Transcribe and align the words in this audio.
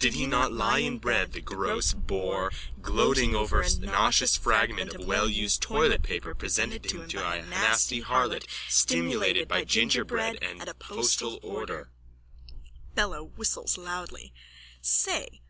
Did 0.00 0.14
he 0.14 0.26
not 0.26 0.52
lie 0.52 0.80
in 0.80 0.98
bed, 0.98 1.32
the 1.32 1.40
gross 1.40 1.92
boar, 1.94 2.50
gloating 2.82 3.36
over 3.36 3.60
a 3.62 3.70
nauseous 3.70 4.36
fragment 4.36 4.94
of 4.96 5.02
wellused 5.02 5.60
toilet 5.60 6.02
paper 6.02 6.34
presented 6.34 6.82
to 6.88 7.02
him 7.02 7.08
by 7.14 7.36
a 7.36 7.46
nasty 7.46 8.02
harlot, 8.02 8.46
stimulated 8.68 9.46
by 9.46 9.62
gingerbread 9.62 10.40
and 10.42 10.60
a 10.68 10.74
postal 10.74 11.38
order? 11.40 11.88
BELLO: 12.96 13.22
(Whistles 13.36 13.78
loudly.) 13.78 14.32
Say! 14.82 15.40